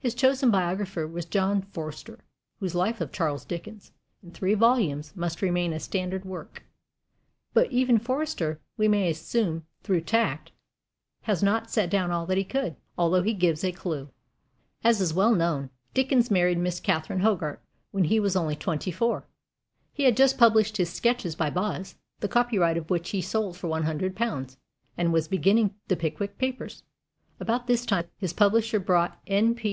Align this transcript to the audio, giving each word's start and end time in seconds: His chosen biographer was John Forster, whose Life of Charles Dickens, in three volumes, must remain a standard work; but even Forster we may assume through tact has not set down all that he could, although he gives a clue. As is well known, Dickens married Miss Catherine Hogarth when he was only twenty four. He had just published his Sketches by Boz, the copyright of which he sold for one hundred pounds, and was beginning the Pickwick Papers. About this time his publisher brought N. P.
His 0.00 0.14
chosen 0.14 0.52
biographer 0.52 1.08
was 1.08 1.24
John 1.24 1.60
Forster, 1.60 2.20
whose 2.60 2.76
Life 2.76 3.00
of 3.00 3.10
Charles 3.10 3.44
Dickens, 3.44 3.90
in 4.22 4.30
three 4.30 4.54
volumes, 4.54 5.12
must 5.16 5.42
remain 5.42 5.72
a 5.72 5.80
standard 5.80 6.24
work; 6.24 6.62
but 7.52 7.68
even 7.72 7.98
Forster 7.98 8.60
we 8.76 8.86
may 8.86 9.10
assume 9.10 9.66
through 9.82 10.02
tact 10.02 10.52
has 11.22 11.42
not 11.42 11.68
set 11.68 11.90
down 11.90 12.12
all 12.12 12.26
that 12.26 12.38
he 12.38 12.44
could, 12.44 12.76
although 12.96 13.24
he 13.24 13.34
gives 13.34 13.64
a 13.64 13.72
clue. 13.72 14.08
As 14.84 15.00
is 15.00 15.12
well 15.12 15.34
known, 15.34 15.68
Dickens 15.94 16.30
married 16.30 16.58
Miss 16.58 16.78
Catherine 16.78 17.20
Hogarth 17.20 17.58
when 17.90 18.04
he 18.04 18.20
was 18.20 18.36
only 18.36 18.54
twenty 18.54 18.92
four. 18.92 19.26
He 19.92 20.04
had 20.04 20.16
just 20.16 20.38
published 20.38 20.76
his 20.76 20.92
Sketches 20.92 21.34
by 21.34 21.50
Boz, 21.50 21.96
the 22.20 22.28
copyright 22.28 22.76
of 22.76 22.88
which 22.88 23.10
he 23.10 23.20
sold 23.20 23.56
for 23.56 23.66
one 23.66 23.82
hundred 23.82 24.14
pounds, 24.14 24.58
and 24.96 25.12
was 25.12 25.26
beginning 25.26 25.74
the 25.88 25.96
Pickwick 25.96 26.38
Papers. 26.38 26.84
About 27.40 27.66
this 27.66 27.84
time 27.84 28.06
his 28.16 28.32
publisher 28.32 28.78
brought 28.78 29.20
N. 29.26 29.56
P. 29.56 29.66